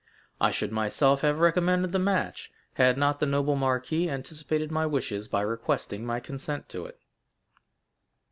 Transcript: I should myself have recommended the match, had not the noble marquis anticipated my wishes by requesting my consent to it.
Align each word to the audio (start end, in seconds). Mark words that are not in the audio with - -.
I 0.39 0.49
should 0.49 0.71
myself 0.71 1.21
have 1.21 1.37
recommended 1.37 1.91
the 1.91 1.99
match, 1.99 2.51
had 2.73 2.97
not 2.97 3.19
the 3.19 3.27
noble 3.27 3.55
marquis 3.55 4.09
anticipated 4.09 4.71
my 4.71 4.87
wishes 4.87 5.27
by 5.27 5.41
requesting 5.41 6.03
my 6.07 6.19
consent 6.19 6.67
to 6.69 6.87
it. 6.87 6.99